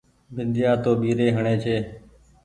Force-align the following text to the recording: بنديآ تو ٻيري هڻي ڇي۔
بنديآ 0.35 0.71
تو 0.83 0.91
ٻيري 1.01 1.27
هڻي 1.35 1.55
ڇي۔ 1.63 1.75